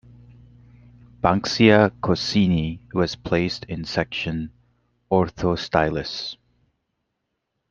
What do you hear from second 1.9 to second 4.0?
coccinea" was placed in